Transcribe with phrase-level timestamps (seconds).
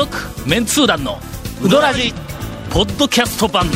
[0.00, 0.16] 続
[0.48, 1.18] メンツー団の
[1.62, 2.14] ウドラジ
[2.70, 3.66] ポッドキャスト版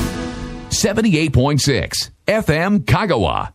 [0.70, 1.90] 78.6
[2.26, 3.52] FM Kagawa.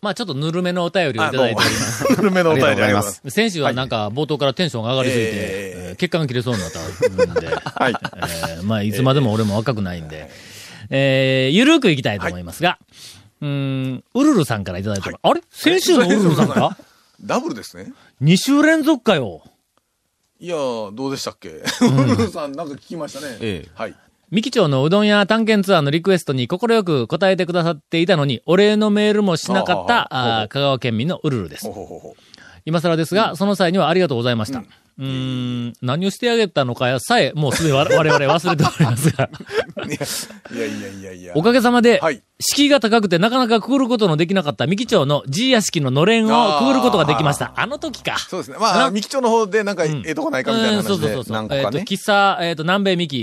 [0.00, 2.16] まあちょっとぬるめのお便りをいただいております。
[2.16, 3.20] ぬるめのお便りあります。
[3.30, 7.94] 先週はなんか冒頭からテンションが上がりすぎて、えーえー血管が切れそうになったんで、 はい。
[7.94, 10.30] えーまあいつまでも俺も若くないんで、
[10.90, 12.78] えーゆるくいきたいと思いますが、
[13.40, 13.48] うー
[13.94, 15.78] ん、ウルルさんからいただいておりますあれ？
[15.78, 16.76] 先週のウルルさんか？
[17.20, 17.92] ダブルですね。
[18.22, 19.42] ?2 週連続かよ。
[20.40, 21.48] いやー、どうでしたっけ？
[21.48, 21.62] ウ
[22.04, 23.38] ルルさん、なんか聞きましたね。
[23.40, 23.94] ええはい。
[24.30, 31.70] 三木町のうどん屋探検ツアーのリクエストに快く答えてくださっていたのに、お礼のメールもしなかった、ああ香川県民のウルルですほ。
[31.70, 32.16] うほうほ。
[32.66, 34.60] 今更ですが、その際にはありがとうございました。
[34.60, 39.30] うーん、何をしてあげたのかさえ、もうすでに我我々忘れておりますが、
[39.86, 41.32] いやいやいやいや。
[41.36, 47.52] おかげさまで、はい敷居が高くてなかなかくぐることのできなかった三木町の G 屋敷ののれんをくぐることができました。
[47.56, 48.16] あの時か。
[48.16, 48.58] そうですね。
[48.58, 51.48] まあ、あ三木町の方でなんか、ええとこないかみたいなうんそうそうそうそう。
[51.50, 51.78] えっ、と。
[51.78, 53.16] 喫茶、えっ、と、南米三木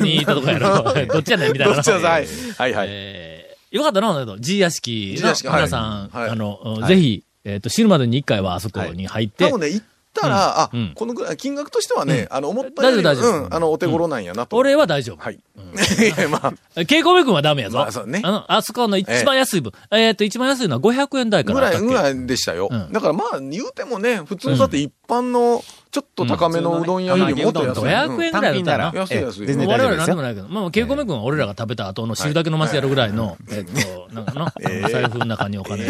[0.00, 0.82] に行ったとこやろ。
[1.06, 1.74] どっちやねんみたいな。
[1.74, 2.26] どっちだはい。
[2.58, 2.86] はいはい。
[2.90, 3.36] えー
[3.70, 9.82] よかったな、G 屋敷の皆さん、はいあの、はいぜひ、えっ、と、死ぬまでに一回はあそこに入って、多分ね、
[10.20, 14.56] たら、あうん、このぐらい、金額としてはね、あの、思ったより、大丈夫大丈夫うん、あの、お手頃なんやなと。
[14.56, 15.16] 俺は大丈夫。
[15.18, 15.38] はい。
[16.30, 17.78] まあ、稽古目君はダメやぞ。
[17.78, 19.72] まあそうねあの、あそこの一番安い分。
[19.90, 21.94] えっ、と、一番安いのは500円台かぐらい、らあったっけ？
[21.94, 22.68] ぐらいでしたよ。
[22.70, 25.62] うんだからまあ、言うてもね、普通だって一般の、
[25.96, 27.80] ちょっと高めのうどん屋よりももっと安い。
[27.80, 29.66] 500円ぐらいだったらうん安い安い。
[29.66, 35.86] 我々なんでもないけど、まあ、稽古目君は俺らが食べた後の汁だけ飲ませやるぐらいの、えっと、なんかの、ええ財布の中にお金。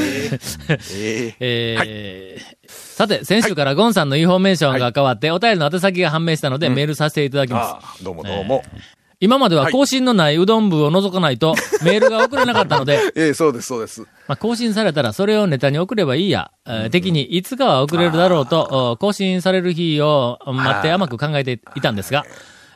[1.41, 8.05] えさて、先週からゴンさんのインフォメーションが変わって、お便りの宛先が判明したので、メールさせていただきます。
[8.05, 8.63] どうもどうも。
[9.19, 14.03] 今までは更新のないうどん部を除かないと、 メールが送れなかったので、 ええ、そうです、そうです。
[14.28, 16.50] まあ、更新されたらそれをネタに送ればいいや。
[16.67, 22.24] えー的にいつかは送れるだろうと、お更新される日を待って甘く考えていたんですが、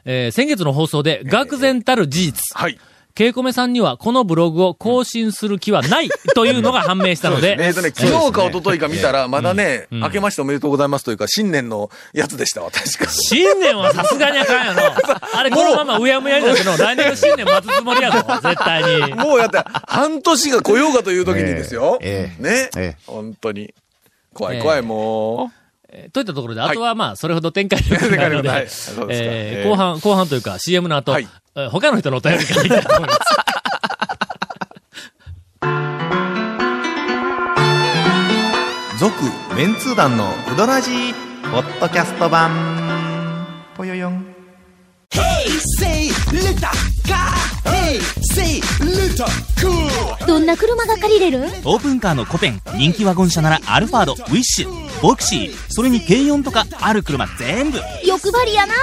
[0.05, 2.43] えー先月の放送で、愕然たる事実。
[2.55, 2.79] はい。
[3.15, 13.11] ケイコメさんにはこのブログを更新する気はないというのが判明したので、えっとね、昨日か一昨日か見たら、まだね、ん明けましておめでとうございますというか、新年のやつでしたわ、確か。
[13.11, 14.95] 新年はさすがにあかんやろ。
[15.35, 19.15] あれ、このままうやむやになっての、来年の新年待つつもりやぞ、 絶対に。
[19.15, 21.99] もうやって、半年が来ようかという時にですよ。
[22.01, 22.71] ええね。
[22.77, 23.75] ええ本当に。
[24.33, 25.53] 怖い怖い、も
[25.93, 33.21] えーといったところで、あとはまあ、それほど展開力がないので、はいえええー後半、後半というか CM の後、はいえー他の人のお便りからいきたいと思います。
[38.99, 39.15] 続、
[39.57, 40.91] メンツー団のうどらじ
[41.51, 42.51] ポッドキャスト版。
[43.77, 44.30] ぽよよん。
[50.27, 51.41] どんな車が借りれる？
[51.65, 57.79] オープンカーのコペン、人気ワゴン車ならアルファード、ウィッシュ、ボクシー、それに軽4とかある車全部。
[58.05, 58.75] 欲張りやな.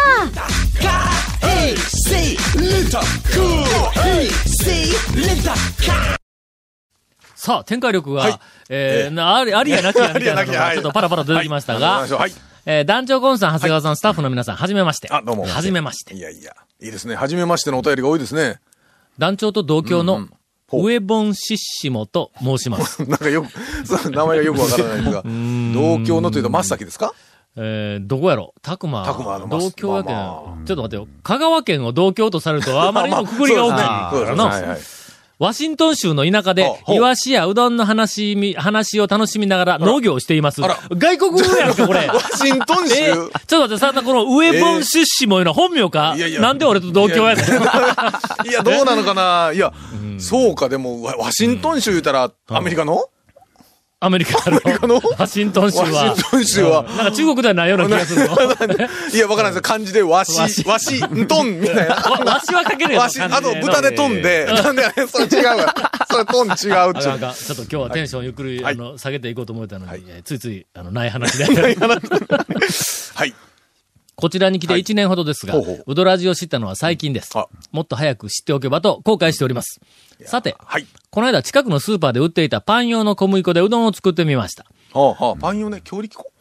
[7.35, 8.39] さあ、展開力が、はい
[8.69, 12.33] えーなあり、ありやなきやみたいなのが、 ちょっとパラパラ出てきましたが、はいはい
[12.65, 15.07] えー団長コンさん、長谷川さん、スタッフの皆さん、はじめまして。
[15.11, 16.19] あどうもはじめましてい。
[16.19, 17.15] やいや、いいですね。
[17.15, 18.59] 初めましてのお便りが多いですね。
[19.17, 20.27] 団長と同郷の、
[20.73, 23.03] ウエボンシッシモと申します。
[23.09, 23.47] なんかよく、
[23.85, 25.23] その名前がよくわからないですが、
[25.73, 27.13] 同郷のというと真っ先ですか？
[27.59, 28.53] えー、どこやろ？
[28.61, 29.03] たくま。
[29.05, 30.25] たくまのま同郷やけん、まあ
[30.59, 31.07] まちょっと待ってよ。
[31.23, 34.11] 香川県を同郷とされると、あまりにもくくりが大きいか。
[34.25, 34.77] らな。
[35.39, 40.61] ワシントン州の田舎でイワシやうどんの話み、話を楽しみながら農業をしています。
[40.61, 42.07] 外国語やんか、これ。
[42.09, 42.95] ワシントン州？
[42.95, 46.41] えーちょっと待って、さ、このウェボン出資もいうのは本名か、いやいや。
[46.41, 47.45] なんで俺と同郷やねん。
[48.47, 49.51] いや、どうなのかな？
[49.53, 49.71] いや、
[50.17, 53.05] そうか、でも、ワワシントン州言ったら、アメリカの？
[53.99, 54.51] アメリカ
[54.85, 56.11] のワシントン州は。
[56.11, 56.83] ワシントン州は。
[56.83, 58.35] なんか中国ではないような気がするの。
[59.11, 61.95] いや、わからないです漢字で、 わし、わしとん、みたいな。
[61.95, 65.73] わわしはかけるやわし、あと豚で飛んで、なんで、それ違うわ。
[66.11, 66.55] それ飛ん違う。
[66.57, 68.75] ちょっと今日はテンションゆっくり、はい。
[68.75, 71.45] あの、下げていこうと思ったのに、ついつい、あの、ない話で。
[71.45, 73.33] はい。
[74.19, 77.47] こちらに来てはい1年ほどですが、ほうほううどらじを知ったのは最近ですあ。
[77.71, 79.79] もっと早く知っておけばと後悔しております。
[80.25, 80.87] さて、はい。
[81.11, 84.65] この間近くのスーパーで売っていたパン用の小麦粉でうどんを作ってみました。
[84.91, 86.31] はあはあ、パン用ね、強力粉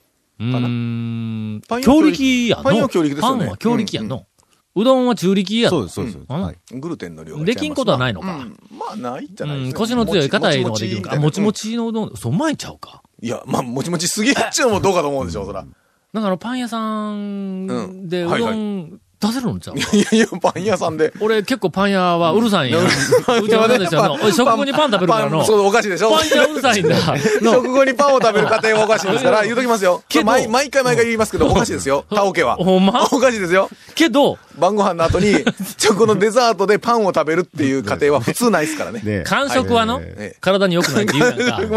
[0.40, 2.62] うーん、パン用強力やの？
[2.62, 4.26] パン用強力ですよねパンは強力やの？
[4.74, 5.76] うどんは中力やの？
[5.76, 6.18] そうです、そうです。
[6.18, 6.80] うんはい。
[6.80, 9.80] グルテンの量できんことはないのかうんまあ、ないじゃないうん、ですか。
[9.80, 11.12] 腰の強い硬いのができるか？
[11.12, 11.72] あもちもち。
[11.72, 13.02] ちのうどん、そう、うまいんちゃうか。
[13.20, 15.66] いや、まあ、もちもちすぎっちゅうのもどうかと思うでしょう、そら。
[16.12, 19.76] だからパン屋さんでうどん、出せるんちゃう？
[19.76, 21.12] いやいや、パン屋さんで。
[21.20, 22.78] 俺結構パン屋はうるさいんや。
[22.78, 24.18] うちはなんですよ。
[24.32, 25.44] 食後にパン食べるからの。
[25.44, 26.96] そう、おかしいでしょパン屋うるさいんだ。
[27.42, 30.02] の食後にパンを食べる過程はおかしいですから、言うときますよ。
[30.24, 32.04] 毎毎回毎回言いますけど、おかしいですよ。
[32.10, 32.56] タオケは。
[32.56, 33.04] ほんま？
[33.12, 33.68] おかしいですよ。
[33.94, 35.44] けど、晩ご飯の後に、
[35.76, 39.00] チョコのデザートでパンを食べるっていう過程は普通ないですからね。
[39.02, 40.00] ね間食はの？
[40.02, 41.72] ええ、体に良くないって言うやん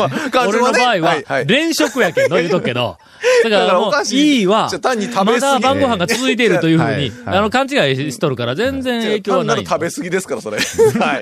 [0.47, 2.97] 俺の場合はいは、はい連食やけんの言うとくけど。
[3.43, 9.65] だからいいいはじゃあ単に、食べ過ぎまだ晩ご飯が続いているというふうに、あの、勘違いしとるから全然影響はない。
[9.65, 10.57] 食べ過ぎですから、それ。
[10.99, 11.21] はい。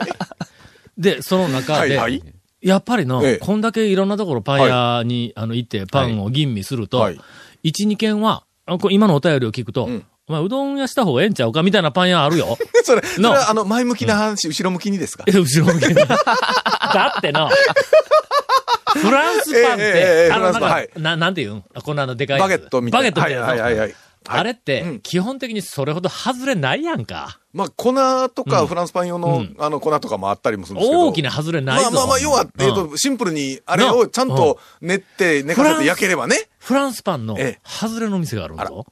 [0.97, 2.23] で、その中ではいはい、
[2.61, 7.19] やっぱりのええ、こんだけいろんなところパン屋に、あの、行ってパンを吟味するとはい、
[7.63, 8.43] 一、二軒は、
[8.89, 12.57] 今のお便りを聞くとん、お前うどん屋した方がええんちゃうかみたいなパン屋あるよ。
[12.83, 15.23] それ、それあの、前向きな話、後ろ向きにですか？
[15.27, 15.93] え、後ろ向けに。
[15.95, 17.47] だってな、
[18.97, 19.93] フランスパンっえええええ
[20.23, 21.63] て、えあの、なんかはい、な、なんて言うん？
[21.75, 22.39] あこんなあのでかい。
[22.39, 23.11] バゲットみたいな。
[23.11, 23.41] バゲットみたいな。
[23.47, 23.95] はいはいはいはい。
[24.27, 27.39] あれって、うん基本的にそれほど外れないやんか。
[27.53, 27.93] まあ、粉
[28.29, 31.07] とか、うんフランスパン用のうん、あの、粉とかもあったりもするんですけど。
[31.07, 31.91] 大きな外れないぞ。
[31.91, 36.35] まあまあまあ、要は、えっうんと、シンプルに、あれをちゃんと練って、寝かせて焼ければね。
[36.59, 38.85] フランスパンのええ外れの店があるんぞ。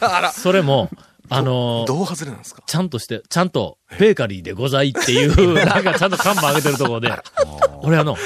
[0.00, 0.32] あら。
[0.32, 0.90] それも、
[1.28, 2.62] あのーどう外れなんですか？
[2.66, 7.12] ちゃんとして、ちゃんと、ベーカリーでございっていう、 なんかちゃんと看板上げてるところで、
[7.82, 8.16] 俺あの、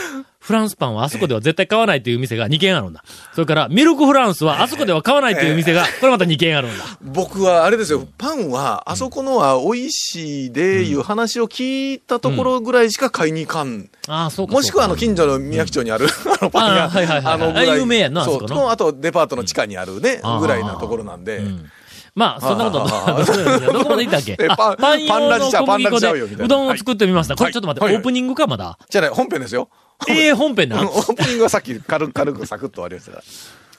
[0.51, 3.05] フランスパンはあそこでは絶対買わないっていう店が2軒あるんだ。
[3.35, 6.85] それから、ミルクフランスはあそこでは買わないっていう店が、これまた2軒あるんだ。
[7.01, 13.89] 僕は、あれですよ、パンは、あそこのは美味しいで、いう話を聞いたところぐらいしか買いに行かん。
[14.09, 14.53] ああ、そうか。
[14.55, 16.07] もしくは、あの、近所の宮城町にある、
[16.41, 16.89] あの、パンあ屋。
[16.89, 17.71] はいはいはいあの、ぐらい。
[17.71, 18.41] あ有名やんなあそそう。
[18.41, 21.37] このとあと、デパートの地下にあるねぐらいなところなんで。
[21.39, 21.71] うん
[22.13, 23.23] まあ、そんなこと、あ
[23.73, 24.37] どこまで行ったっけ？
[24.37, 27.37] パンパン用の小麦粉でうどんを作ってみました。
[27.37, 28.79] これちょっと待って、はいオープニングか、まだ？
[28.91, 29.69] じゃない、本編ですよ。
[30.09, 30.83] ええ本編な。
[30.83, 33.23] オープニングはさっき軽く、軽くサクッと終わりました。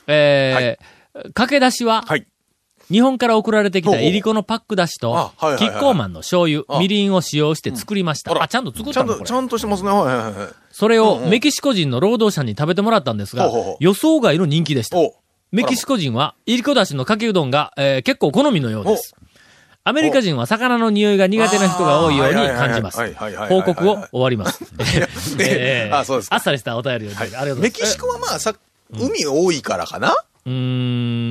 [0.08, 2.28] えー、駆け出しは、はい。
[2.92, 8.32] 日本から送られてきたいりこのパック出しとあはいはいはい、キッコーマンの醤油、あみりんを使用して作りました。
[8.32, 9.14] あらあ、ちゃんと作ったの？
[9.14, 9.26] これ。
[9.26, 9.90] ちゃんとしてますね。
[9.90, 10.48] はいはいはいはい。
[10.72, 14.98] それをうんうんメキシコ人の労働者に食べてもらったんですがほうほうほう、予想外の人気でした。
[14.98, 15.16] お
[15.52, 19.16] メキシコ人は、いりこだしのかけうどんが、えー結構好みのようです。
[19.84, 23.00] アメリカ人は魚の匂いが苦手な人が多いように感じます。
[23.00, 23.62] はいはいはいはいはいはいはい。
[23.62, 24.64] 報告を終わります。
[25.42, 25.94] ええ。
[25.94, 26.36] あそうですか。
[26.36, 27.82] あっさりしたお便りをいただきありがとうございます。
[27.82, 28.54] メキシコはまあさ、
[28.94, 30.14] 海多いからかな？
[30.46, 30.52] うー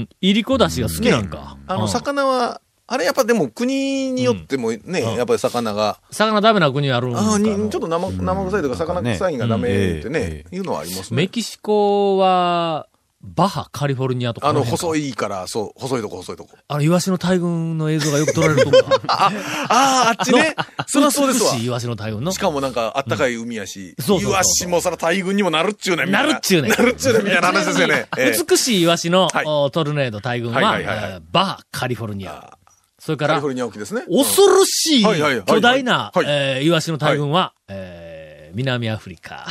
[0.03, 1.57] ん、いりこだしが好きなんか。
[1.67, 1.89] あの、うん。
[1.89, 7.21] 魚は、あれやっぱでも国によってもね、やっぱり魚が、魚ダメな国あるんか。
[7.21, 10.59] ああ、ちょっと生、生臭いとか魚臭いがダメってね、うん。
[10.59, 11.17] いうのはありますね。
[11.17, 12.89] メキシコは、
[13.23, 16.57] バハ、カリフォルニアとかあの、細いから、そう、細いとこ細いとこ。
[16.69, 18.87] あの、イワシの大群の映像がよく撮られるとこか。
[19.09, 19.31] あ、
[19.69, 20.57] あ、あっちね。
[20.87, 21.59] そりゃそうですわ美。
[21.59, 22.39] しいイワシの大群のし。
[22.39, 28.07] かもなんか、あったかい海やし、そうそうそうイワシもそら大群にもなるっちゅうねんみたいなるっちゅうねんなるっちゅうねんみたいな話ですよね。
[28.17, 32.57] ええ美しいイワシの、はいおトルネード大群は、はいはいはいはいえーバハ、カリフォルニア。
[32.99, 34.03] それからカリフォ、ルニア沖ですね。
[34.11, 38.10] 恐ろしいはいはいはい巨大な、はいえーイワシの大群は、えー
[38.55, 39.47] 南アフリカ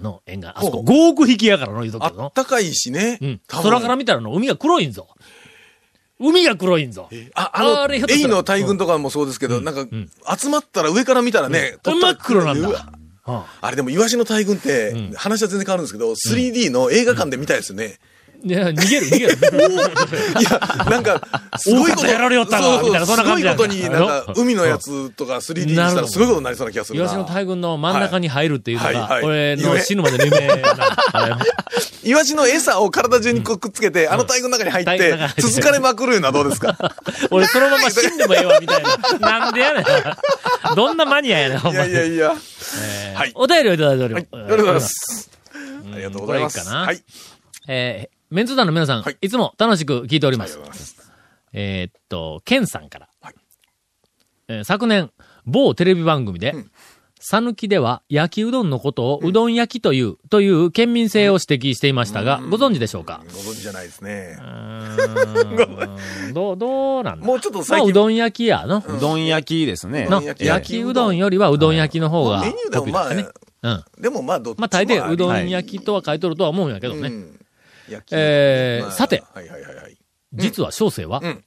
[0.00, 0.50] の沿岸。
[0.54, 2.32] あそこ、ほう5億匹やからの、言うとくあけどのっ。
[2.32, 3.18] たかいしね。
[3.20, 3.40] うん。
[3.46, 5.08] 空から見たらの、海が黒いんぞ。
[6.18, 7.08] 海が黒いんぞ。
[7.34, 9.86] あ、あの、エイの大群とかもそうですけど、なんか、
[10.36, 12.92] 集まったら上から見たらね、うん真っ黒なんだ
[13.60, 17.98] あれでも、イワシの大群って、話は全然変わるんですけど、3D の映画館で見たいですよね。
[18.44, 19.38] いや、逃げる、逃げる。
[20.40, 20.60] いや、
[20.90, 21.20] なんか、
[21.58, 22.06] すごいこと。
[22.06, 27.04] やられよったわそうそうみたいなそんな感じすごいことに、なんか、海のやつとか 3D にしたらすごいことになりそうな気がするな。
[27.04, 30.96] イワシの大群の真ん中に入るっていうのが、はいはい俺の死ぬまでの夢な。
[31.12, 31.34] あれ
[32.04, 36.76] イワシの餌を体中にくっつけて、あの大群の中に入って続かれまくるのはどうですか？
[37.30, 38.82] 俺そのまま死んでもええわ、みたい
[39.20, 39.38] な。
[39.40, 39.84] なんでやねん。
[40.74, 41.76] どんなマニアやねん、ほんい。
[41.76, 42.34] やいやいや。
[42.80, 44.26] えーはいお便りをいただいております。
[44.32, 45.30] はい、ありがとうございます。
[45.92, 46.58] ありがとうございます。
[46.58, 47.02] これいいかなはい。
[47.68, 51.12] えーメンツ団の皆さん、はいい、つも楽しく聞いておりますます。
[51.52, 53.08] えーっと、ケンさんから。
[53.20, 53.34] はい
[54.48, 55.10] えー昨年、
[55.44, 56.70] 某テレビ番組でん、
[57.20, 63.20] 讃岐では焼きうどんのことをうどん焼きという、という県民性を指摘していましたが、ご存知でしょうか？
[63.34, 64.38] ご存知じゃないですね。
[64.40, 67.26] う どう、どうなんだ？
[67.26, 67.90] もうちょっとまあ、最近。
[67.90, 68.78] うどん焼きやの。
[68.78, 70.06] うどん焼きですね。
[70.06, 73.32] のうどん焼きうどんよりはうどん焼きの方がメニューでも。
[73.64, 73.84] うん。
[74.00, 77.10] でもまあ、どっちもまあ、大抵うどんん焼きとは書いとるとは思うんやけどね。
[77.92, 79.96] うん焼きまあえーさてはいはいはいはい。
[80.34, 81.44] 実は小生は、うん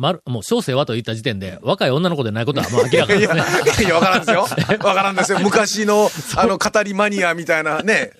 [0.00, 3.44] まる、もう小生はと言った時点で、若い女の子でないことはもう明らかいや、で
[3.74, 3.86] すね。
[3.86, 4.40] いや、わからんですよ。
[4.80, 5.40] わからんですよ。
[5.40, 8.12] 昔の、あの、語りマニアみたいなね。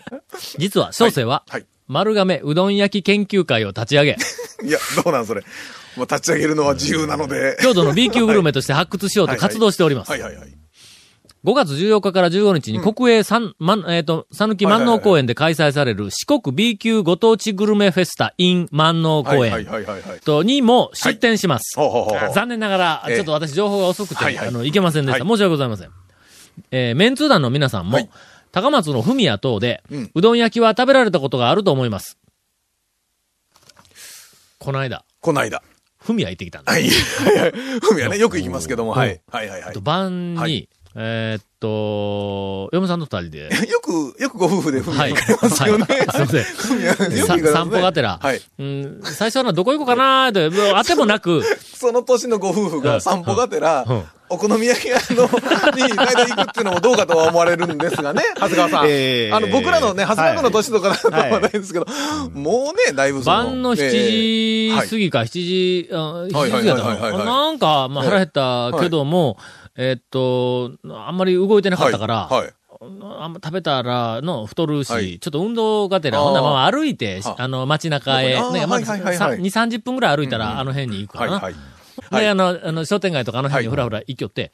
[0.58, 1.64] 実は小生は、はい。
[1.86, 4.10] 丸亀うどん焼き研究会を立ち上げ、
[4.62, 5.42] いや、どうなんそれ。
[5.96, 7.56] もう立ち上げるのは自由なので。
[7.62, 10.10] 郷土の B 級グルメとして発掘しようと活動しております。
[10.10, 10.59] はいはいはい。
[11.42, 19.66] 5月14日から15日に国営三、まん、えっ、と、さぬき万能公園で開催される四国 B 級ご当地グルメフェスタ in 万能公園。
[20.22, 21.76] とにも出展します。
[22.34, 25.24] 残念ながら、ええちょっと私情報が遅くて、はいはいあの、いけませんでした。
[25.24, 25.90] はい申し訳ございません。
[26.72, 28.10] えーメンツー団の皆さんも、はい
[28.52, 32.18] 高松のフミヤ等で、ううんどん焼きは食べられたことがあると思います。
[34.58, 35.62] この間、こないだ。
[35.98, 37.22] フミヤ行ってきたんです。
[37.22, 37.36] はい。
[37.36, 37.52] はいはい。
[37.80, 39.20] ふみはね、よく行きますけども、うんはい。
[39.30, 39.80] はいはいはいと。
[39.80, 45.12] 晩に、はいえーっと、嫁さんと二人で、 よく、よくご夫婦でふみははい。
[45.12, 45.86] 行かれますよね。
[45.88, 47.40] はいすいません。
[47.40, 48.40] よ散歩がてら、はい。
[48.58, 51.42] うん、最初はな、どこ行こうかなーって、もうあてもなく、
[51.76, 52.82] その年のご夫婦うん。
[52.82, 58.86] が散歩がてらうん、お好み焼き屋の、に大体行くっていうのもどうかとは思われるんですがね、 長谷川さん。
[58.86, 61.86] えーあの、僕らのね、長谷川君の年とかだとははいないですけど、
[62.32, 63.36] もうね、だいぶその。
[63.36, 69.36] 晩の7時過ぎか7時、あ7時過ぎだったはいはいはいはいはいのなんか、まあ腹減ったけども、
[69.80, 72.42] えっと、あんまり動いてなかったから、はい。
[72.42, 81.32] はいあんま食べたらの太るし、はいちょっと運動がてら、ほんならまあ歩いて、ああの街中へ、ね、まあ、はいはいはいはい2、30分ぐらい歩いたら、あの辺に行くかな。
[81.32, 81.54] はいはい。
[82.22, 84.50] で、あの、あの、商店街とかあの辺にはいふらふら行きよって、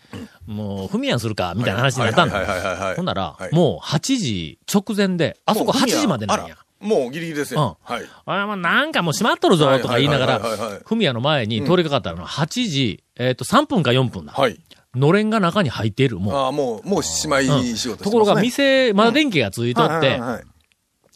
[0.46, 2.36] もう、踏みやんするか、みたいな話になったんだ。
[2.36, 2.96] はいはいはいはいはい。
[2.96, 6.56] ほんなら、はいもう8時直前で、あそこ8時までなんや。
[6.80, 7.78] もうギリギリですよ。
[7.82, 8.04] はい。
[8.26, 14.32] あまあ、なんかもう閉まっとるぞとか言いながらはいはいはいはいはい、フミヤの前に通りかかったのは8時、えっと、3分か4分だ。
[14.32, 14.58] はい。
[14.96, 16.34] のれんが中に入っている、もう。
[16.34, 20.20] ああ、もう、もうしまいうん仕事してますねところが、店、まだ電気がついとって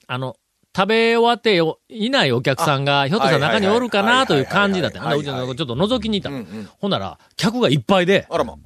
[0.07, 0.37] あの、
[0.77, 4.99] 食べ終わってよいないお客さんが、ひょっとしたら中におるかなという感じだって。
[4.99, 6.69] ほんでうちのちょっと覗きに行ったうんうん。
[6.79, 8.57] ほんなら、客がいっぱいで、あらま。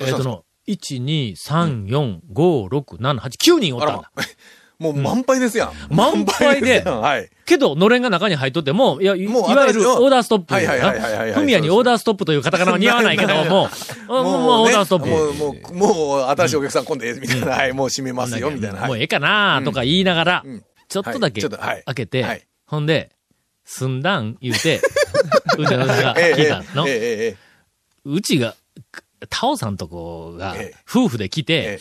[0.00, 4.10] えっとの、1、2、3、4、5、6、7、8、9人おったんだ。。
[4.78, 5.72] もう満杯ですやん。
[5.94, 6.80] 満杯で。
[6.82, 7.30] はい。
[7.46, 10.54] けど、のれんが中に入っとっても、いや、いわゆるオーダーストップ。
[10.54, 11.32] はいはいはいはいはい。
[11.34, 13.44] フミヤにオーダーストップというカタカナは似合わないけども、
[14.08, 15.08] もう、もうオーダーストップ。
[15.08, 17.46] もう、もう、もう、新しいお客さん来んでええみたいな。
[17.52, 18.80] はい、もう閉めますよ、みたいな。
[18.80, 18.88] はい。
[18.88, 20.64] もうええかなとか言いながら、うん。
[20.88, 22.46] ちょっとだけ開けて、はい。
[22.66, 23.10] ほんで、
[23.64, 24.80] すんだん言うて、
[25.58, 26.86] うちの親が聞いたの。
[28.04, 28.56] うちが、
[29.30, 31.80] タオさんとこがええ、夫婦で来えてえ、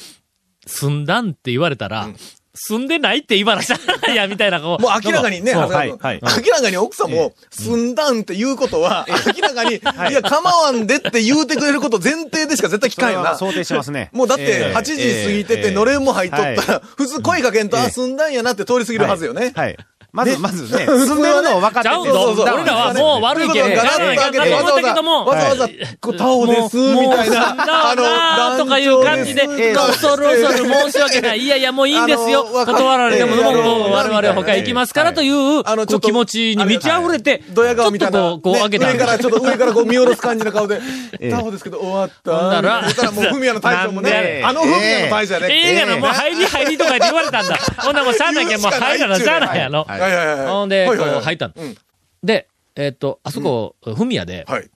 [0.65, 2.09] すんだんって言われたら、
[2.53, 3.77] 住んでないって言わなしゃ、
[4.11, 4.81] いや、みたいな、こう。
[4.81, 9.79] もう明らかにね、そう長谷川君はい明らかに奥さんも、すんだんって言うことは、明らかに、 い
[10.13, 13.37] や、構わんでって言うてくれること前提でしか絶対聞かんよな。
[13.37, 14.09] 想定してますね。
[14.11, 19.53] もうだって、ええ8時過ぎてて、ええのれんも入っとったはら、普通声かけんと、ええあ、すんだんやなって通り過ぎるはずよね。
[19.55, 19.77] はい。
[20.11, 25.67] まず、ねまずね、住んでるのを分かっててちゃうんぞそうそうそう俺らはもう悪いけん、ということはガラッと開けてええ思ったけども、わざわざ、
[26.01, 27.47] こうタオです、みもうたいな。
[27.47, 31.39] もうだなとかいう感じで、恐る恐る申し訳ない。
[31.39, 32.43] いやいや、もういいんですよ。
[32.43, 35.63] 断られても、ええもう我々他行きますからという、
[36.01, 38.19] 気持ちに満ち溢れて、ドヤ顔みたいな。
[38.19, 40.81] ちょっとこう、こう開けた上から、ちょっと上からこう 見下ろす感じの顔で、
[41.19, 42.31] えタオですけど終わった。
[42.31, 45.47] ならそしたらもう、フミヤの大将もねで、あのフミヤの大将やね。
[45.51, 47.55] ええがな、もう入り入りとかて言われたんだ。
[47.79, 49.85] ほんならもうしゃあないけん、もう入らなしゃあないやろ。
[50.01, 50.47] はいはいはいはい。
[50.47, 51.53] ほんで、こう入ったの。
[51.55, 51.77] うん。
[52.23, 54.69] で、えっと、あそこ、フミヤで、はい。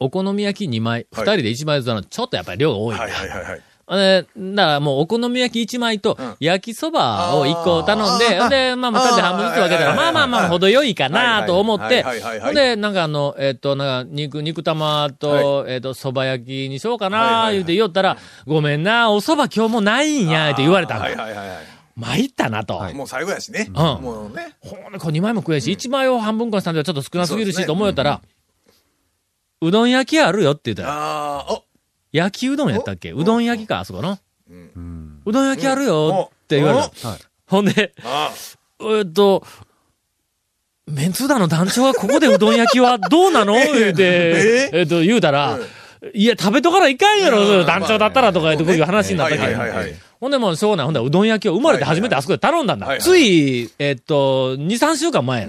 [0.00, 1.38] お好み焼き2枚、2はい。
[1.38, 3.02] 人で1枚ずつなの、ちょっとやっぱり量が多いんだ。
[3.04, 3.62] はいはいはいはい。
[3.90, 6.36] えーだからもうお好み焼き1枚とうん。
[6.40, 21.00] 焼きそばを1個頼んで、で、まあ、二人で半分ずつ分けたら、まあまあまあ、程よいかなと思ってほんで、なんかあの、えっと、なんか、肉、肉玉と、えっと、蕎麦焼きにしようかな言うて言おったら、ごめんな、お蕎麦今日もないんや、って言われたの。
[21.00, 21.56] はいはいはいはい。
[21.98, 22.78] 参ったなと。
[22.94, 23.64] もう最後やしね。
[23.64, 23.72] ん。
[23.72, 24.54] もうね。
[24.60, 28.22] ほんで、これ2枚も食えんし、1枚を半分こにしたんではちょっと少なすぎるし、と思うよったら、
[29.60, 31.64] うどん焼きあるよって言ったら、ああ、お
[32.12, 33.12] 焼きうどんやったっけ？
[33.12, 34.18] おうどん焼きか、あそこの？
[34.48, 35.22] うん。
[35.26, 37.08] うどん焼きあるよって言われた。
[37.08, 38.30] はい ほんで、あ
[38.80, 39.42] えっと、
[40.86, 43.54] メンツーダの団長はここでうどん焼きはどうなの？
[43.74, 45.58] 言うて、えっと、言うたら、
[46.14, 49.58] いや、食べとからいかんやろ、団長だったらとか言ってこういう話になったけど。
[50.20, 50.86] ほんでもうしょうがない。
[50.86, 52.86] ほんでうどん焼きを生まれて初めてあそこで頼んだんだ。
[52.86, 55.48] はいはいつい、えっと、2、3週間前。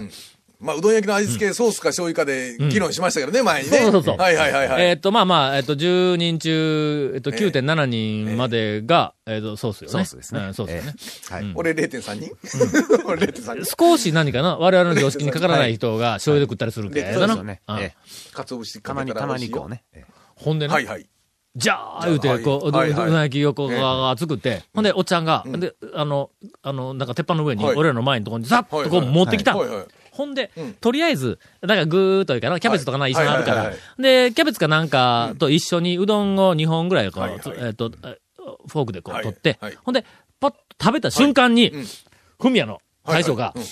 [0.60, 3.78] まあ、うどん焼きの味付け、ソースか醤油かで議論しましたけどね、前にね。
[3.78, 4.88] そうそうそうはいはいはいはい。
[4.88, 9.92] えっと、まあまあ、えっと、10人中、えっと、9.7人までが、えっと、ソースよね。
[9.92, 10.94] ソースですねうんソースよね。
[11.30, 11.52] はい。
[11.56, 12.36] 俺0.3人？
[13.08, 14.58] 俺0.3人少し何かな？
[14.58, 17.28] 我々の常識にかからない人が醤油で食ったりするけはいどな。
[17.28, 17.62] そうですよね。
[17.66, 17.94] うんええ
[18.34, 19.84] 鰹節たまに、たまにこうね。
[20.40, 21.08] ほんでな、はいはい。
[21.56, 23.08] じゃあ、言うて、こう、うどはいはい。
[23.08, 26.30] うどん焼きをこう、が作って、ほんで、おっちゃんが、で、あの、
[26.62, 27.76] あの、なんか鉄板の上に、はい。
[27.76, 29.56] 俺らの前のところにザッとこう持ってきた。
[30.12, 33.12] ほんでうん、とりあえず、なんかぐーっというかな、キャベツとかな、はい。
[33.12, 33.72] 一緒にあるから。
[33.98, 38.18] で、キャベツかなんかと一緒にうどんを2本ぐらいこうはいはい、つえっと、え
[38.68, 40.04] フォークでこうはい取ってはい、ほんで、
[40.42, 41.86] パッと食べた瞬間にうん、
[42.40, 43.64] フミヤの大将がはい、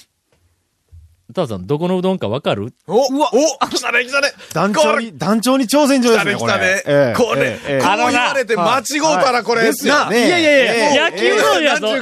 [1.36, 2.74] タワさん、どこのうどんかわかる？
[2.88, 6.54] おうわお来たね来たね団長に、団長に挑戦状ですね、これ。
[6.54, 10.26] 来たね来たねええこれ、ええこう言われて間違うたらこれですよね。
[10.26, 11.88] いやいやいや、焼きうどんやぞ。
[11.90, 12.00] う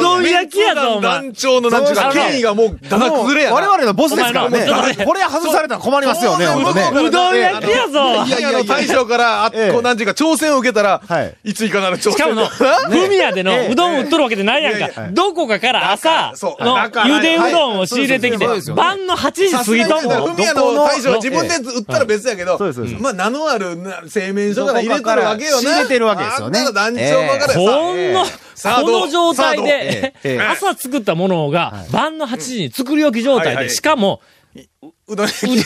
[0.00, 1.12] どん焼きやぞ、お前。
[1.22, 3.54] 団長のなんちゅうか、そう権威がもう、だだ崩れやな。
[3.56, 4.66] 我々のボスですからね。
[5.04, 6.58] これ外されたら困りますよね、そ
[7.06, 8.24] うどん焼きやぞ。
[8.26, 12.12] いやいや、大将から、あええこう、なんていうか、挑戦を受けたら、はいいついかなる挑戦。
[12.14, 15.06] しかもの、ふみやでのうどん売っとるわけでないやんか。
[15.12, 18.46] どこかから朝のゆでうどんを仕入れてきて。
[18.46, 18.82] はいそうですよ、ね。
[18.82, 20.04] 晩の8時過ぎとん。
[20.04, 22.58] のふみやの大将は自分で売ったら別やけど
[23.00, 25.56] まあ、名のあるな製麺所から入れてるわけよな。
[25.56, 26.72] どこかから仕入れてるわけですよね。
[26.72, 27.58] 団長ばかりさ。
[27.58, 28.48] こん
[28.84, 30.14] この状態で
[30.50, 34.20] 朝作ったものが晩の8時に作り置き状態で、しかも、
[35.06, 35.46] うどん焼き。
[35.48, 35.56] に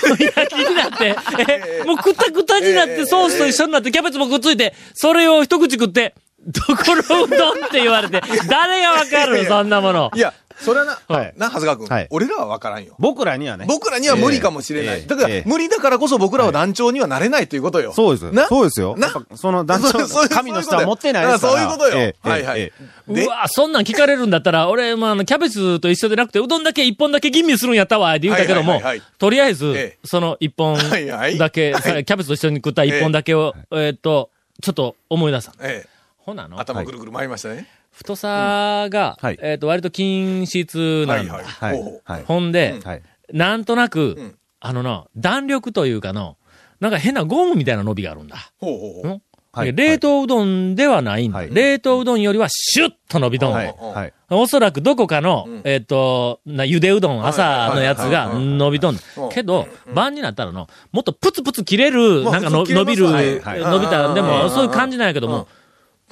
[0.74, 1.16] なって、
[1.48, 10.10] え、もうくたくたになって、ソースと一緒になって、キャベツもくっついて、それを一口食って、 どこのうどんって言われて、誰がわかるのそんなもの。
[10.14, 12.94] いや、それはな、はいな、長谷川君、はい俺らは分からんよ。
[12.98, 13.66] 僕らにはね。
[13.68, 15.00] 僕らには無理かもしれない。
[15.00, 17.92] ええだから、ええ無理だからこそ僕らは団長にはなれないということよ。
[17.92, 18.30] そうです。
[18.32, 18.46] な？
[18.46, 18.96] そうですよ。
[18.96, 19.12] な？
[19.34, 21.52] その団長神の下は持ってないですから。
[21.52, 22.72] そういうことよええはいはいえ
[23.08, 23.26] えで？
[23.26, 34.30] うわ、そんなん聞かれるんだったら、俺、まあ、あの、キャベツと一緒でなくて、うどんだけ一本だけ吟味するんやったわ、って言うたけどもはいはいはいはい、とりあえずええ、その一本はいはいだけ、はいさキャベツと一緒に食った一本だけを、えーっと、
[34.62, 35.52] ちょっと思い出した。
[35.60, 35.86] え
[36.18, 37.66] ほなのえ、頭ぐるぐる回りましたね。
[37.92, 39.38] 太さが、はい。
[39.40, 41.34] えーっと、割と均質なんだ。
[41.34, 42.00] はいはい。
[42.04, 42.24] はい。
[42.24, 43.02] ほんで、はい。
[43.32, 44.38] なんとなく、ん。
[44.60, 46.36] あのな、弾力というかの、
[46.80, 48.52] なんか変なゴムみたいな伸びがあるんだ。
[48.58, 49.08] ほうほう。
[49.08, 49.22] ほう。
[49.54, 49.74] はい。
[49.74, 51.38] 冷凍うどんではないんだ。
[51.38, 51.50] はい。
[51.52, 53.56] 冷凍うどんよりはシュッと伸びとんの。
[53.56, 53.74] はい。
[53.76, 54.12] はい。
[54.30, 55.60] おそらくどこかの、ん。
[55.64, 58.44] えっ、と、な、ゆでうどん朝のやつがはい。
[58.44, 59.28] 伸びとんうん。
[59.28, 65.46] けど、晩になったらの、もっとプツプツ切れる、まあなんかの伸びる、伸びた、でもうんそういう感じなんやけども、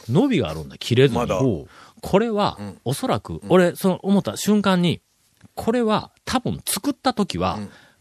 [0.09, 1.26] 伸びがあるんだ、切れずに。
[1.26, 1.26] ま
[2.02, 5.00] これは、おそらく、俺、その思った瞬間に、
[5.54, 7.59] これは多分作った時は、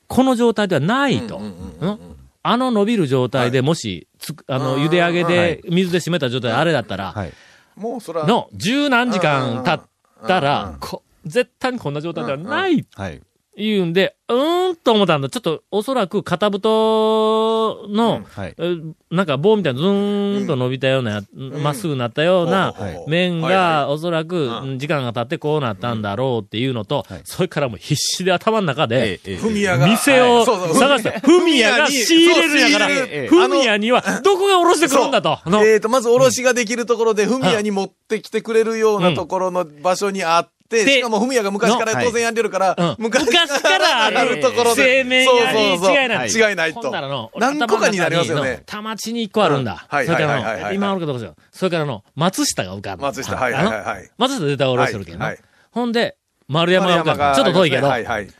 [0.07, 1.37] この状態ではないと。
[1.37, 1.99] うん
[2.41, 4.07] あの伸びる状態でもし、
[4.47, 7.33] あの、茹で上げで、水で締めた状態であれだったら、はい。
[7.75, 9.87] もうそら、の十何時間経っ
[10.25, 10.43] たうん。
[10.43, 12.85] ら、こ絶対にこんな状態ではない。
[12.95, 13.21] はい。
[13.59, 15.29] 言うんで、うーんと思ったんだ。
[15.29, 18.55] ちょっと、おそらく肩太の、はい。
[18.57, 18.77] え
[19.11, 22.73] なんか棒みたいなズーンと伸びたようなや、まっすぐなったような
[23.07, 24.79] 面が、おそらくうん。
[24.79, 29.87] 時間が経ってこうなったんだろうっていうのとはい、それからもう必死で頭の中で、ええふみやが。
[29.87, 32.87] 店をそうそう探して、フミヤがに仕入れるんやから
[33.27, 35.39] フミヤにはどこが下ろしてくるんだと。
[35.45, 35.65] の。
[35.65, 44.83] えっと、まず、おろしができるところで、ふみやに持ってきてくれるようなところの場所にあって、でしかも、ふみやが昔からの当然やってるからうん、昔昔からあるところで。
[44.83, 47.31] 製麺屋に違いない違いないとほんならの、。
[47.37, 48.61] 何個かになりますよね。
[48.65, 49.71] 田町に一個あるんだ。
[49.71, 51.33] うんはいそれからはいはいはいはいの、今あるかどうかしら。
[51.51, 53.07] それからの、松下が浮かんだ。
[53.07, 57.35] 松下はいはいはい松下絶対下ろしてるけどなはいはいほんで、丸山が浮かんだ。
[57.35, 57.87] ちょっと遠いけど。
[57.87, 58.25] はいはい。
[58.25, 58.31] ほ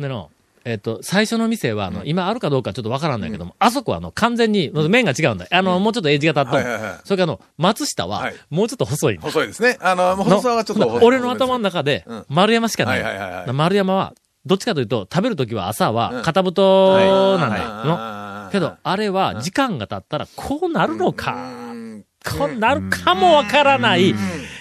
[0.00, 0.30] んでの、
[0.64, 5.46] えっと、最初の店は、あの、今あるかどうかちょっとわからんないけども、あそこはあの、完全に、麺が違うんだ。
[5.50, 7.00] あの、もうちょっとエッジが立っとんはいはいはい。
[7.04, 9.16] それからあの、松下ははい、もうちょっと細い。
[9.18, 9.78] 細いですね。
[9.80, 13.50] あの、の細さはちょっと俺の頭の中でうん、丸山しかなはいはいはいはい。
[13.50, 13.52] い。
[13.52, 18.50] 丸山は、どっちかというと、食べるときは朝は、肩太なんだよ。
[18.52, 21.34] けど、あれは、時間が経ったら、こうなるのか。
[21.34, 21.36] う
[21.74, 22.04] ん。
[22.24, 24.14] こうなるかもわからない。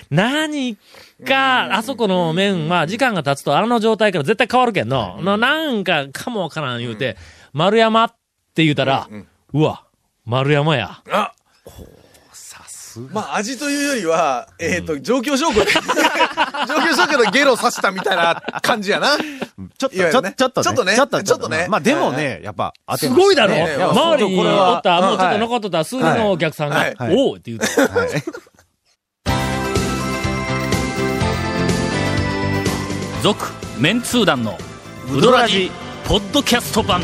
[0.09, 0.77] 何
[1.25, 5.19] か、あそこの麺は、時間が経つと、あの状態から絶対変わるけんの。
[5.21, 7.17] のなんか、かもわからん言うて、
[7.53, 8.15] 丸山っ
[8.55, 9.07] て言うたら、
[9.53, 9.85] うわ、
[10.25, 11.01] 丸山や。
[11.11, 11.33] あ
[13.11, 15.63] まあ、味というよりは、えっと、状況証拠。
[15.63, 15.71] で、
[16.67, 19.17] 状況証拠でゲロさしたみたいな感じやな。
[19.77, 20.11] ちょっと、ね。
[20.11, 20.63] ちょちょっとね。
[20.63, 20.95] ちょっとね。
[20.95, 21.67] ちょっと、ちょっとね。
[21.69, 25.33] まあでもね、やっぱ、当てすごいだろ、ね周りにこれはおった、もうちょっはい。
[25.35, 26.95] と残っとった数人のお客さんが、はい。
[26.97, 27.15] はい。
[27.15, 27.65] おうって言うた。
[33.21, 34.57] 続、メンツー団の、
[35.13, 35.69] ウドラジ、
[36.07, 37.01] ポッドキャスト版。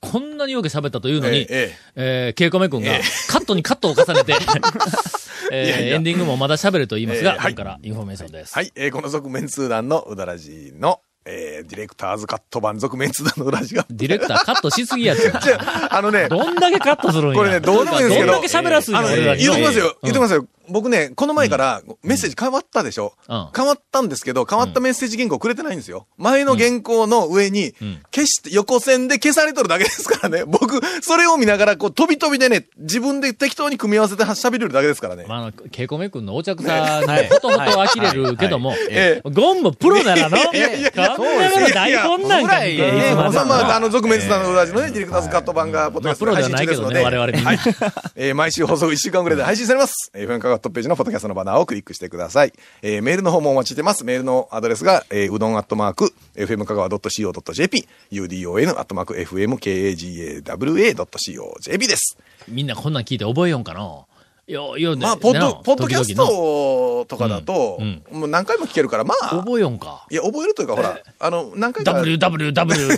[0.00, 2.92] こんなによく喋ったというのに、えええー、ケイコメ君が、
[3.28, 4.32] カットにカットを重ねて、
[5.52, 5.96] えーいやいや。
[5.96, 7.52] エンディングもまだ喋ると言いますが、えーはい。
[7.52, 8.54] 今からインフォメーションです。
[8.54, 13.86] はい、えーこの続面通談のうだらじの、えーディレクターズカット版続面通談のうだらじが。
[13.90, 15.30] ディレクターカットしすぎやつ。
[15.32, 17.36] あ、あのね、どんだけカットするんや。
[17.36, 19.36] これねどうでもいいんですけどどんだけ喋らすんや。
[19.36, 20.46] 言うときますよ、うん言うときますよ。
[20.68, 23.48] 僕ね、この前からメッセージ変わったでしょ、うん。
[23.54, 26.06] 変わったんですけど、変わったメッセージ原稿くれてないんですよ。
[26.16, 27.74] 前の原稿の上にん、
[28.14, 30.44] 消して、横線で消されとるだけですからね。
[30.46, 35.24] 僕、それを見ながら、こう、飛び飛びでね、自分で適当に組み合わせて喋れるだけですからね。
[35.28, 39.30] まあ、あの、ケイコメ君のお着さに、ほとほと呆れるけども、ええ。
[39.30, 42.56] ゴンもプロならの、いやいやいやこんながの台本なんか。
[42.56, 43.80] 見て、いやいやいつまあまあ。
[43.80, 47.82] の、続メンツ団の裏地のね、ディレクターズカット版が、ポッドキャストで配信中ですので、まあプロではないけどねはい。
[47.82, 50.10] 我々えー毎週放送1週間ぐらいで配信されます。
[50.14, 52.52] えがトップページのポッドキャストのバナーをクリックしてください。
[52.82, 54.04] えーメールの方もお待ちしてます。
[54.04, 62.16] メールのアドレスが、えーうどんアットマーク、FM 香川 .co.jp、udon アットマーク、fmkagawa.co.jp です。
[62.48, 64.04] みんなこんなん聞いて覚えよんかな？
[64.52, 70.06] よ、よ、まあ、ポッなド、ポッドキャストとかだと、うんもう何回も聞けるから、まあ、覚えよんか。
[70.10, 71.92] いや、覚えるというか、ほら、あの、何回か。
[71.92, 72.96] www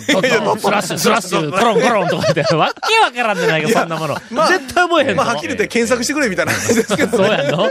[0.59, 4.15] スラッシュスラッシュコロンコロンとかって、わけわからんじゃないか、そんなもの。
[4.31, 7.69] まあ絶対覚えへんぞまあ、はっきり言って検索してくれみたいな話ですけど、そうやんの？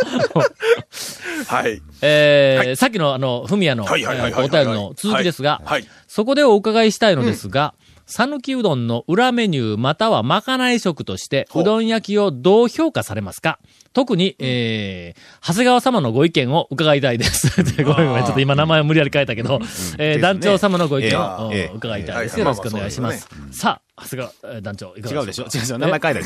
[1.47, 1.83] はい。
[2.03, 5.61] えさっきのあの、ふみやの、お便りの続きですが、
[6.09, 7.75] そこでお伺いしたいのですが、
[8.07, 11.63] 讃岐うどんの裏メニューまたはまかない食として、ほう。
[11.63, 13.59] うどん焼きをどう評価されますか？
[13.95, 17.63] 特に、えー、長谷川様のご意見を伺いたいです。
[17.85, 19.61] ごめんごめん、ちょっと今名前を無理やり変えたけど、
[19.99, 21.67] えー、団長様のご意見を、ええ。
[21.67, 22.35] うん伺いたいです。
[22.37, 23.27] ええよろしくお願いします。
[23.31, 25.45] まあまさあ、長谷川えー団長、いかが違うでしょ？
[25.45, 25.79] 違うでしょ？
[25.79, 26.25] 名前変えたで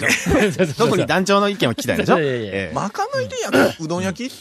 [0.52, 2.74] しょ ょ特に団長の意見を聞きたいでしょ？
[2.74, 4.32] まかないで焼くうどん焼き？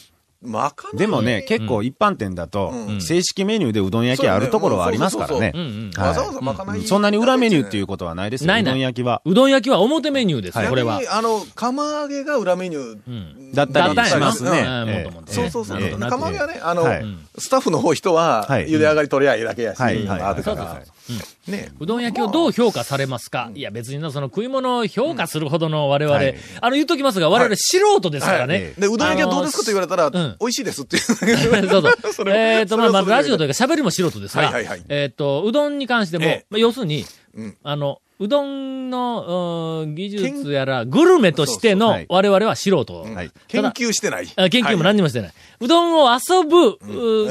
[0.41, 0.97] まかない。
[0.97, 5.53] でもね、結構一般店だと、正式メニューでうどん焼きあるところはありますからね。
[5.97, 8.47] わざわざまかない、そんなに裏メニューっていうことはないですよ。
[8.47, 8.73] ないない。
[8.73, 9.21] うどん焼きは。
[9.25, 10.99] うどん焼きは表メニューですよ、これは。
[11.01, 11.03] 逆。
[11.03, 12.99] にあの、釜揚げが裏メニュー。
[13.07, 13.51] うん。
[13.53, 15.05] だったりしますね。
[15.27, 15.81] そうそうそう。
[15.81, 15.97] ええ。
[15.97, 17.05] 釜揚げはね、あの、はい。
[17.37, 18.67] スタッフの方人は、はい。
[18.67, 20.05] 茹で上がり取りゃいいだけやし、はい。
[20.05, 20.21] はい。
[20.21, 21.57] あとかそうそうら。
[21.57, 21.71] ね。
[21.79, 28.53] うどん焼きをどう評価されますか、いや別になその食い物を評価するほどの我々、はいあの言っときますが、我々素人ですからね。
[28.53, 31.01] はいで、うどん焼きはどうですかと言われたら、ん美味しいですっていう。
[31.07, 32.29] そうそう。
[32.31, 43.01] えっ、と、まあ、まあ、ラジオというか喋りも素人ですが、はいはいはいえっ、と、うどんに関しても、ええまあ要するに、うんあの、うどんの、うん技術やら、グルメとしての我々は素人。
[43.01, 44.27] はい研究してない。
[44.35, 45.33] あ研究もはい何にもしてない。
[45.59, 46.77] うどんを遊ぶ、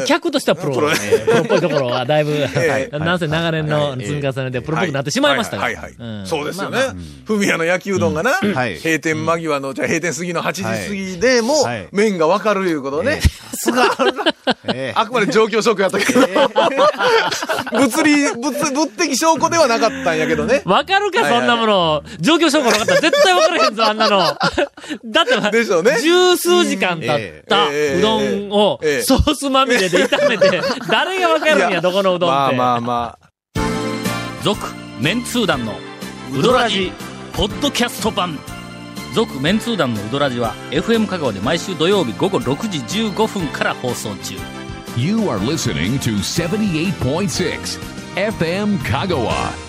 [0.03, 0.75] う客としてはプロ。
[0.75, 2.99] プロっぽいところは だいぶ、ええ。
[2.99, 5.63] なんせ長年の積み重ねでプロっぽくなってしまいましたが。
[5.63, 5.77] はい。
[5.77, 5.93] はい。
[6.25, 6.81] そうですよね。
[7.25, 8.75] ふみやの焼きうどんがな、はい。
[8.79, 13.21] 閉店間際の、じゃあ閉店過ぎの8時過ぎでもはい、麺がわかるいうことね。
[13.21, 13.85] さすが。
[14.95, 16.21] あくまで状況証拠やったけど。
[17.73, 20.63] 物理、物、物的証拠ではなかったんやけどね。
[20.65, 22.03] わかるか、そんなもの。
[22.21, 24.19] 状況証拠なかったら絶対わからへんぞ、あんなの。
[24.19, 25.63] だって、
[26.01, 28.01] 十数時間経ったええ。
[28.01, 32.57] うどんをええソースまみれで炒めて、 誰がわかるんや、どこのうどんって。
[32.57, 33.27] まあまあまあ。
[34.43, 35.75] 続、メンツー団の
[36.33, 36.93] ウドラジ、
[37.33, 38.39] ポッドキャスト版。
[39.15, 42.79] 続、メンツー団のウドラジは、FM 香川で毎週土曜日午後6時
[43.11, 44.35] 15分から放送中。
[44.97, 47.81] You are listening to 78.6
[48.15, 49.66] FM Kagawa.